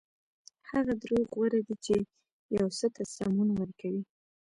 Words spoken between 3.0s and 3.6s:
سمون